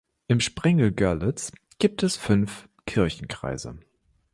[0.27, 3.77] Im Sprengel Görlitz gibt es fünf Kirchenkreise.